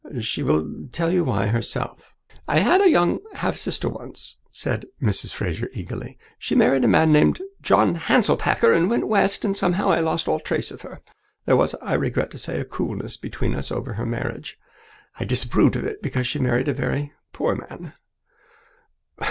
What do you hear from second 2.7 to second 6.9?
a young half sister once," said Mrs. Fraser eagerly. "She married a